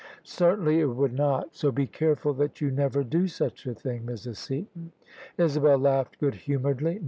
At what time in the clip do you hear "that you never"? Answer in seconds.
2.33-3.03